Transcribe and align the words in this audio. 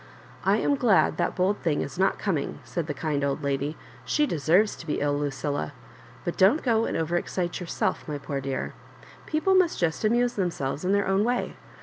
I 0.43 0.57
am 0.57 0.71
so 0.71 0.75
glad 0.77 1.17
that 1.17 1.35
bold 1.35 1.59
thing 1.59 1.81
is 1.81 1.99
not 1.99 2.17
coming," 2.17 2.57
said 2.63 2.87
the 2.87 2.93
kind 2.95 3.23
old 3.23 3.43
lady; 3.43 3.77
"she 4.03 4.25
deserves 4.25 4.75
to 4.77 4.87
b^ 4.87 4.97
ill, 4.99 5.15
Lucilla. 5.15 5.73
But 6.25 6.37
don't 6.37 6.63
go 6.63 6.85
and 6.85 6.97
over 6.97 7.17
excite 7.17 7.59
yourself, 7.59 8.07
my 8.07 8.17
poor 8.17 8.41
dear. 8.41 8.73
People 9.27 9.53
must 9.53 9.77
just 9.77 10.03
amuse 10.03 10.33
them 10.33 10.49
selves 10.49 10.83
in 10.83 10.91
their 10.91 11.07
own 11.07 11.23
way. 11.23 11.55